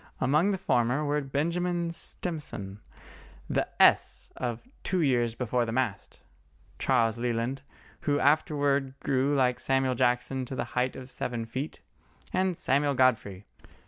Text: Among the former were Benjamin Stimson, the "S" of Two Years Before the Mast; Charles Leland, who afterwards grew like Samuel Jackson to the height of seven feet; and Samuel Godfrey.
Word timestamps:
Among 0.19 0.49
the 0.49 0.57
former 0.57 1.05
were 1.05 1.21
Benjamin 1.21 1.91
Stimson, 1.91 2.79
the 3.47 3.67
"S" 3.79 4.31
of 4.35 4.67
Two 4.81 5.01
Years 5.01 5.35
Before 5.35 5.63
the 5.63 5.71
Mast; 5.71 6.21
Charles 6.79 7.19
Leland, 7.19 7.61
who 7.99 8.17
afterwards 8.19 8.93
grew 9.03 9.35
like 9.35 9.59
Samuel 9.59 9.93
Jackson 9.93 10.43
to 10.45 10.55
the 10.55 10.63
height 10.73 10.95
of 10.95 11.07
seven 11.07 11.45
feet; 11.45 11.81
and 12.33 12.57
Samuel 12.57 12.95
Godfrey. 12.95 13.45